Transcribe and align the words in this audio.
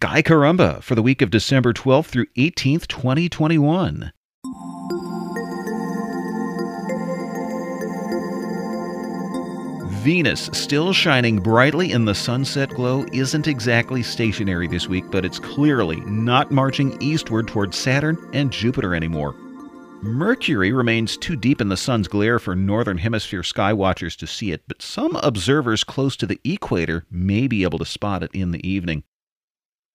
Sky 0.00 0.22
Caramba 0.22 0.80
for 0.80 0.94
the 0.94 1.02
week 1.02 1.22
of 1.22 1.30
December 1.30 1.72
12th 1.72 2.06
through 2.06 2.26
18th, 2.36 2.86
2021. 2.86 4.12
Venus, 10.04 10.48
still 10.52 10.92
shining 10.92 11.40
brightly 11.40 11.90
in 11.90 12.04
the 12.04 12.14
sunset 12.14 12.68
glow, 12.70 13.04
isn't 13.12 13.48
exactly 13.48 14.04
stationary 14.04 14.68
this 14.68 14.88
week, 14.88 15.02
but 15.10 15.24
it's 15.24 15.40
clearly 15.40 15.96
not 16.02 16.52
marching 16.52 16.96
eastward 17.02 17.48
towards 17.48 17.76
Saturn 17.76 18.16
and 18.32 18.52
Jupiter 18.52 18.94
anymore. 18.94 19.34
Mercury 20.00 20.70
remains 20.70 21.16
too 21.16 21.34
deep 21.34 21.60
in 21.60 21.70
the 21.70 21.76
sun's 21.76 22.06
glare 22.06 22.38
for 22.38 22.54
northern 22.54 22.98
hemisphere 22.98 23.42
sky 23.42 23.72
watchers 23.72 24.14
to 24.14 24.28
see 24.28 24.52
it, 24.52 24.62
but 24.68 24.80
some 24.80 25.16
observers 25.16 25.82
close 25.82 26.14
to 26.14 26.26
the 26.26 26.40
equator 26.44 27.04
may 27.10 27.48
be 27.48 27.64
able 27.64 27.80
to 27.80 27.84
spot 27.84 28.22
it 28.22 28.30
in 28.32 28.52
the 28.52 28.64
evening. 28.64 29.02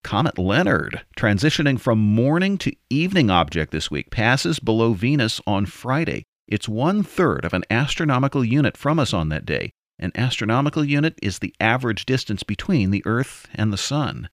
Comet 0.04 0.38
Leonard, 0.38 1.00
transitioning 1.16 1.80
from 1.80 1.98
morning 1.98 2.58
to 2.58 2.76
evening 2.90 3.30
object 3.30 3.72
this 3.72 3.90
week, 3.90 4.10
passes 4.10 4.60
below 4.60 4.92
Venus 4.92 5.40
on 5.46 5.64
Friday. 5.64 6.22
It's 6.46 6.68
one 6.68 7.02
third 7.02 7.44
of 7.44 7.54
an 7.54 7.64
astronomical 7.70 8.44
unit 8.44 8.76
from 8.76 8.98
us 8.98 9.14
on 9.14 9.30
that 9.30 9.46
day. 9.46 9.70
An 9.98 10.12
astronomical 10.14 10.84
unit 10.84 11.18
is 11.22 11.38
the 11.38 11.54
average 11.58 12.04
distance 12.04 12.42
between 12.42 12.90
the 12.90 13.02
Earth 13.06 13.48
and 13.54 13.72
the 13.72 13.78
Sun. 13.78 14.28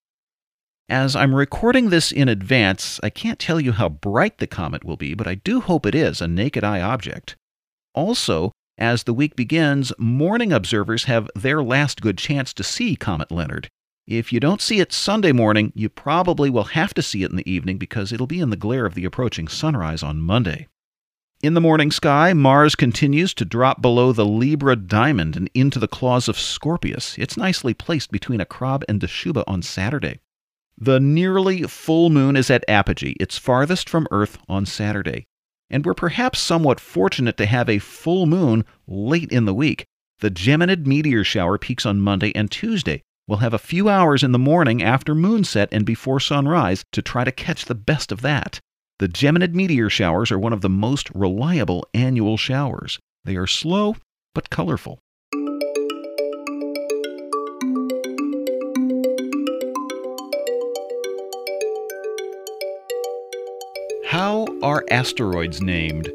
As 0.89 1.15
I'm 1.15 1.33
recording 1.33 1.89
this 1.89 2.11
in 2.11 2.27
advance, 2.27 2.99
I 3.01 3.09
can't 3.09 3.39
tell 3.39 3.61
you 3.61 3.71
how 3.71 3.87
bright 3.87 4.39
the 4.39 4.47
comet 4.47 4.83
will 4.83 4.97
be, 4.97 5.13
but 5.13 5.27
I 5.27 5.35
do 5.35 5.61
hope 5.61 5.85
it 5.85 5.95
is 5.95 6.19
a 6.19 6.27
naked 6.27 6.65
eye 6.65 6.81
object. 6.81 7.37
Also, 7.95 8.51
as 8.77 9.03
the 9.03 9.13
week 9.13 9.37
begins, 9.37 9.93
morning 9.97 10.51
observers 10.51 11.05
have 11.05 11.29
their 11.33 11.63
last 11.63 12.01
good 12.01 12.17
chance 12.17 12.53
to 12.55 12.63
see 12.63 12.97
Comet 12.97 13.31
Leonard. 13.31 13.69
If 14.11 14.33
you 14.33 14.41
don't 14.41 14.59
see 14.59 14.81
it 14.81 14.91
Sunday 14.91 15.31
morning, 15.31 15.71
you 15.73 15.87
probably 15.87 16.49
will 16.49 16.65
have 16.65 16.93
to 16.95 17.01
see 17.01 17.23
it 17.23 17.31
in 17.31 17.37
the 17.37 17.49
evening 17.49 17.77
because 17.77 18.11
it'll 18.11 18.27
be 18.27 18.41
in 18.41 18.49
the 18.49 18.57
glare 18.57 18.85
of 18.85 18.93
the 18.93 19.05
approaching 19.05 19.47
sunrise 19.47 20.03
on 20.03 20.19
Monday. 20.19 20.67
In 21.41 21.53
the 21.53 21.61
morning 21.61 21.91
sky, 21.91 22.33
Mars 22.33 22.75
continues 22.75 23.33
to 23.35 23.45
drop 23.45 23.81
below 23.81 24.11
the 24.11 24.25
Libra 24.25 24.75
diamond 24.75 25.37
and 25.37 25.49
into 25.53 25.79
the 25.79 25.87
claws 25.87 26.27
of 26.27 26.37
Scorpius. 26.37 27.17
It's 27.17 27.37
nicely 27.37 27.73
placed 27.73 28.11
between 28.11 28.41
Akhrab 28.41 28.83
and 28.89 28.99
Dschubba 28.99 29.45
on 29.47 29.61
Saturday. 29.61 30.19
The 30.77 30.99
nearly 30.99 31.63
full 31.63 32.09
moon 32.09 32.35
is 32.35 32.49
at 32.51 32.65
apogee, 32.67 33.15
its 33.17 33.37
farthest 33.37 33.87
from 33.87 34.07
Earth 34.11 34.39
on 34.49 34.65
Saturday. 34.65 35.25
And 35.69 35.85
we're 35.85 35.93
perhaps 35.93 36.41
somewhat 36.41 36.81
fortunate 36.81 37.37
to 37.37 37.45
have 37.45 37.69
a 37.69 37.79
full 37.79 38.25
moon 38.25 38.65
late 38.87 39.31
in 39.31 39.45
the 39.45 39.53
week. 39.53 39.85
The 40.19 40.29
Geminid 40.29 40.85
meteor 40.85 41.23
shower 41.23 41.57
peaks 41.57 41.85
on 41.85 42.01
Monday 42.01 42.35
and 42.35 42.51
Tuesday. 42.51 43.03
We'll 43.31 43.39
have 43.39 43.53
a 43.53 43.59
few 43.59 43.87
hours 43.87 44.23
in 44.23 44.33
the 44.33 44.37
morning 44.37 44.83
after 44.83 45.15
moonset 45.15 45.69
and 45.71 45.85
before 45.85 46.19
sunrise 46.19 46.83
to 46.91 47.01
try 47.01 47.23
to 47.23 47.31
catch 47.31 47.63
the 47.63 47.73
best 47.73 48.11
of 48.11 48.19
that. 48.23 48.59
The 48.99 49.07
Geminid 49.07 49.53
meteor 49.53 49.89
showers 49.89 50.33
are 50.33 50.37
one 50.37 50.51
of 50.51 50.59
the 50.59 50.67
most 50.67 51.09
reliable 51.15 51.87
annual 51.93 52.35
showers. 52.35 52.99
They 53.23 53.37
are 53.37 53.47
slow 53.47 53.95
but 54.35 54.49
colorful. 54.49 54.99
How 64.07 64.45
are 64.61 64.83
asteroids 64.91 65.61
named? 65.61 66.09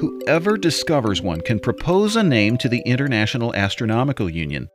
Whoever 0.00 0.56
discovers 0.56 1.20
one 1.20 1.42
can 1.42 1.60
propose 1.60 2.16
a 2.16 2.22
name 2.22 2.56
to 2.56 2.70
the 2.70 2.80
International 2.86 3.54
Astronomical 3.54 4.30
Union. 4.30 4.70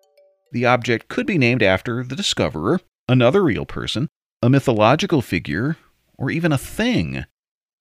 The 0.53 0.65
object 0.67 1.07
could 1.07 1.25
be 1.25 1.39
named 1.39 1.63
after 1.63 2.03
the 2.03 2.15
discoverer, 2.15 2.79
another 3.09 3.43
real 3.43 3.65
person, 3.65 4.07
a 4.43 4.51
mythological 4.51 5.23
figure, 5.23 5.77
or 6.15 6.29
even 6.29 6.51
a 6.51 6.59
thing. 6.59 7.25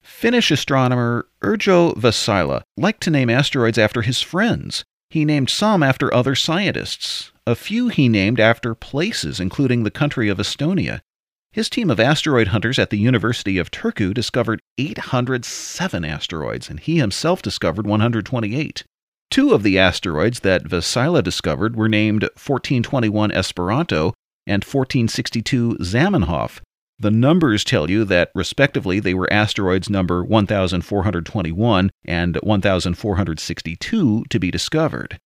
Finnish 0.02 0.50
astronomer 0.50 1.26
Yrjö 1.42 1.94
Väisälä 1.98 2.62
liked 2.78 3.02
to 3.02 3.10
name 3.10 3.28
asteroids 3.28 3.76
after 3.76 4.00
his 4.00 4.22
friends. 4.22 4.84
He 5.10 5.26
named 5.26 5.50
some 5.50 5.82
after 5.82 6.12
other 6.14 6.34
scientists. 6.34 7.30
A 7.46 7.54
few 7.54 7.88
he 7.88 8.08
named 8.08 8.40
after 8.40 8.74
places, 8.74 9.38
including 9.38 9.82
the 9.82 9.90
country 9.90 10.30
of 10.30 10.38
Estonia. 10.38 11.02
His 11.52 11.68
team 11.68 11.90
of 11.90 12.00
asteroid 12.00 12.48
hunters 12.48 12.78
at 12.78 12.88
the 12.88 12.98
University 12.98 13.58
of 13.58 13.70
Turku 13.70 14.14
discovered 14.14 14.62
807 14.78 16.06
asteroids, 16.06 16.70
and 16.70 16.80
he 16.80 16.96
himself 16.96 17.42
discovered 17.42 17.86
128. 17.86 18.84
Two 19.32 19.54
of 19.54 19.62
the 19.62 19.78
asteroids 19.78 20.40
that 20.40 20.64
Väisälä 20.64 21.24
discovered 21.24 21.74
were 21.74 21.88
named 21.88 22.22
1421 22.34 23.32
Esperanto 23.32 24.12
and 24.46 24.62
1462 24.62 25.78
Zamenhof. 25.80 26.60
The 26.98 27.10
numbers 27.10 27.64
tell 27.64 27.90
you 27.90 28.04
that, 28.04 28.30
respectively, 28.34 29.00
they 29.00 29.14
were 29.14 29.32
asteroids 29.32 29.88
number 29.88 30.22
1421 30.22 31.90
and 32.04 32.36
1462 32.42 34.24
to 34.28 34.38
be 34.38 34.50
discovered. 34.50 35.16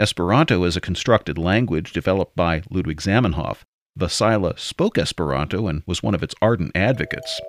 Esperanto 0.00 0.64
is 0.64 0.76
a 0.76 0.80
constructed 0.80 1.38
language 1.38 1.92
developed 1.92 2.34
by 2.34 2.60
Ludwig 2.70 3.00
Zamenhof. 3.00 3.62
Väisälä 3.96 4.58
spoke 4.58 4.98
Esperanto 4.98 5.68
and 5.68 5.84
was 5.86 6.02
one 6.02 6.16
of 6.16 6.24
its 6.24 6.34
ardent 6.42 6.72
advocates. 6.74 7.40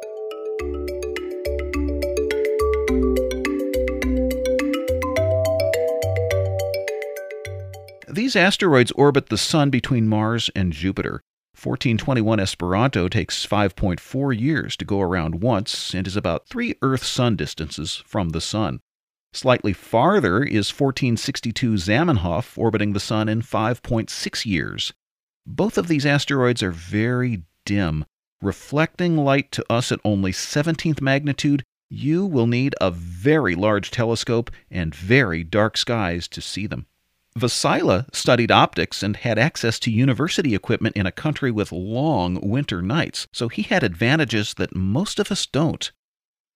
These 8.15 8.37
asteroids 8.37 8.93
orbit 8.93 9.27
the 9.27 9.37
Sun 9.37 9.71
between 9.71 10.07
Mars 10.07 10.49
and 10.55 10.71
Jupiter. 10.71 11.21
1421 11.61 12.39
Esperanto 12.39 13.09
takes 13.09 13.45
5.4 13.45 14.39
years 14.39 14.77
to 14.77 14.85
go 14.85 15.01
around 15.01 15.41
once 15.41 15.93
and 15.93 16.07
is 16.07 16.15
about 16.15 16.47
three 16.47 16.75
Earth 16.81 17.03
Sun 17.03 17.35
distances 17.35 18.01
from 18.05 18.29
the 18.29 18.39
Sun. 18.39 18.79
Slightly 19.33 19.73
farther 19.73 20.41
is 20.41 20.71
1462 20.71 21.73
Zamenhof 21.73 22.57
orbiting 22.57 22.93
the 22.93 23.01
Sun 23.01 23.27
in 23.27 23.41
5.6 23.41 24.45
years. 24.45 24.93
Both 25.45 25.77
of 25.77 25.89
these 25.89 26.05
asteroids 26.05 26.63
are 26.63 26.71
very 26.71 27.43
dim. 27.65 28.05
Reflecting 28.41 29.17
light 29.17 29.51
to 29.51 29.65
us 29.69 29.91
at 29.91 29.99
only 30.05 30.31
17th 30.31 31.01
magnitude, 31.01 31.63
you 31.89 32.25
will 32.25 32.47
need 32.47 32.75
a 32.79 32.91
very 32.91 33.55
large 33.55 33.91
telescope 33.91 34.51
and 34.71 34.95
very 34.95 35.43
dark 35.43 35.75
skies 35.75 36.29
to 36.29 36.39
see 36.39 36.65
them. 36.65 36.85
Väisälä 37.37 38.05
studied 38.13 38.49
optics 38.49 39.03
and 39.03 39.17
had 39.17 39.37
access 39.37 39.77
to 39.79 39.91
university 39.91 40.55
equipment 40.55 40.95
in 40.95 41.05
a 41.05 41.11
country 41.11 41.51
with 41.51 41.71
long 41.73 42.39
winter 42.41 42.81
nights, 42.81 43.27
so 43.33 43.49
he 43.49 43.63
had 43.63 43.83
advantages 43.83 44.53
that 44.53 44.73
most 44.73 45.19
of 45.19 45.29
us 45.31 45.45
don't. 45.45 45.91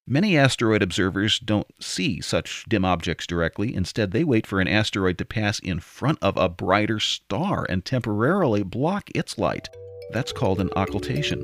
Many 0.07 0.37
asteroid 0.37 0.81
observers 0.81 1.37
don't 1.37 1.67
see 1.81 2.21
such 2.21 2.63
dim 2.69 2.85
objects 2.85 3.27
directly. 3.27 3.75
Instead, 3.75 4.11
they 4.11 4.23
wait 4.23 4.47
for 4.47 4.61
an 4.61 4.69
asteroid 4.69 5.17
to 5.17 5.25
pass 5.25 5.59
in 5.59 5.81
front 5.81 6.17
of 6.21 6.37
a 6.37 6.49
brighter 6.49 6.99
star 6.99 7.65
and 7.69 7.83
temporarily 7.83 8.63
block 8.63 9.09
its 9.13 9.37
light. 9.37 9.67
That's 10.11 10.31
called 10.31 10.61
an 10.61 10.69
occultation. 10.75 11.43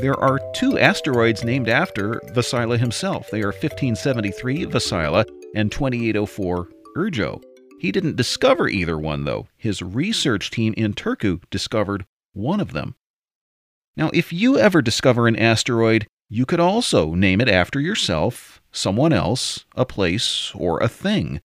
There 0.00 0.18
are 0.20 0.38
two 0.54 0.78
asteroids 0.78 1.42
named 1.42 1.68
after 1.68 2.20
Väisälä 2.32 2.78
himself. 2.78 3.30
They 3.30 3.42
are 3.42 3.50
1573 3.50 4.66
Väisälä 4.66 5.24
and 5.56 5.72
2804 5.72 6.68
Yrjö. 6.96 7.42
He 7.80 7.90
didn't 7.90 8.14
discover 8.14 8.68
either 8.68 8.96
one, 8.96 9.24
though. 9.24 9.48
His 9.56 9.82
research 9.82 10.52
team 10.52 10.72
in 10.76 10.94
Turku 10.94 11.40
discovered 11.50 12.06
one 12.32 12.60
of 12.60 12.72
them. 12.72 12.94
Now, 13.96 14.10
if 14.14 14.32
you 14.32 14.56
ever 14.56 14.82
discover 14.82 15.26
an 15.26 15.34
asteroid, 15.34 16.06
you 16.28 16.46
could 16.46 16.60
also 16.60 17.14
name 17.14 17.40
it 17.40 17.48
after 17.48 17.80
yourself, 17.80 18.62
someone 18.70 19.12
else, 19.12 19.64
a 19.74 19.84
place, 19.84 20.52
or 20.54 20.80
a 20.80 20.88
thing. 20.88 21.40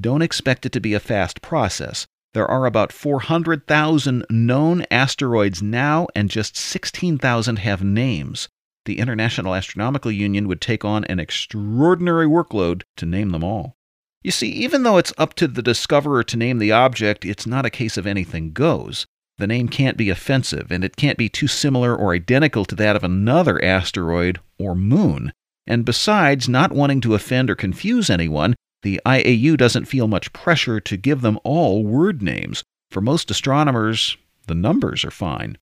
Don't 0.00 0.22
expect 0.22 0.64
it 0.64 0.72
to 0.72 0.80
be 0.80 0.94
a 0.94 1.00
fast 1.00 1.42
process. 1.42 2.06
There 2.34 2.50
are 2.50 2.64
about 2.64 2.92
400,000 2.92 4.24
known 4.30 4.84
asteroids 4.90 5.62
now, 5.62 6.08
and 6.14 6.30
just 6.30 6.56
16,000 6.56 7.58
have 7.58 7.84
names. 7.84 8.48
The 8.84 8.98
International 8.98 9.54
Astronomical 9.54 10.10
Union 10.10 10.48
would 10.48 10.60
take 10.60 10.84
on 10.84 11.04
an 11.04 11.20
extraordinary 11.20 12.26
workload 12.26 12.82
to 12.96 13.06
name 13.06 13.30
them 13.30 13.44
all. 13.44 13.76
You 14.22 14.30
see, 14.30 14.48
even 14.50 14.82
though 14.82 14.98
it's 14.98 15.12
up 15.18 15.34
to 15.34 15.48
the 15.48 15.62
discoverer 15.62 16.22
to 16.24 16.36
name 16.36 16.58
the 16.58 16.72
object, 16.72 17.24
it's 17.24 17.46
not 17.46 17.66
a 17.66 17.70
case 17.70 17.96
of 17.96 18.06
anything 18.06 18.52
goes. 18.52 19.06
The 19.38 19.46
name 19.46 19.68
can't 19.68 19.96
be 19.96 20.10
offensive, 20.10 20.70
and 20.70 20.84
it 20.84 20.96
can't 20.96 21.18
be 21.18 21.28
too 21.28 21.48
similar 21.48 21.94
or 21.94 22.14
identical 22.14 22.64
to 22.66 22.74
that 22.76 22.96
of 22.96 23.04
another 23.04 23.62
asteroid 23.62 24.40
or 24.58 24.74
moon. 24.74 25.32
And 25.66 25.84
besides, 25.84 26.48
not 26.48 26.72
wanting 26.72 27.00
to 27.02 27.14
offend 27.14 27.50
or 27.50 27.54
confuse 27.54 28.08
anyone, 28.10 28.54
the 28.82 29.00
IAU 29.06 29.56
doesn't 29.56 29.86
feel 29.86 30.08
much 30.08 30.32
pressure 30.32 30.80
to 30.80 30.96
give 30.96 31.20
them 31.20 31.38
all 31.44 31.84
word 31.84 32.22
names. 32.22 32.62
For 32.90 33.00
most 33.00 33.30
astronomers, 33.30 34.16
the 34.46 34.54
numbers 34.54 35.04
are 35.04 35.10
fine. 35.10 35.56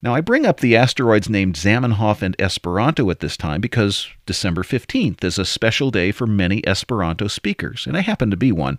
Now, 0.00 0.14
I 0.14 0.20
bring 0.20 0.46
up 0.46 0.60
the 0.60 0.76
asteroids 0.76 1.28
named 1.28 1.56
Zamenhof 1.56 2.22
and 2.22 2.36
Esperanto 2.38 3.10
at 3.10 3.18
this 3.18 3.36
time 3.36 3.60
because 3.60 4.08
December 4.26 4.62
15th 4.62 5.24
is 5.24 5.38
a 5.38 5.44
special 5.44 5.90
day 5.90 6.12
for 6.12 6.26
many 6.26 6.64
Esperanto 6.66 7.26
speakers, 7.26 7.84
and 7.84 7.96
I 7.96 8.00
happen 8.00 8.30
to 8.30 8.36
be 8.36 8.52
one. 8.52 8.78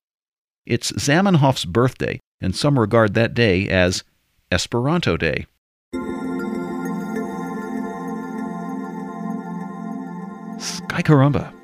It's 0.65 0.93
Zamenhof's 0.93 1.65
birthday, 1.65 2.19
and 2.39 2.55
some 2.55 2.79
regard 2.79 3.15
that 3.15 3.33
day 3.33 3.67
as 3.67 4.05
Esperanto 4.49 5.17
Day. 5.17 5.45
Sky 10.57 11.01
Caramba. 11.01 11.58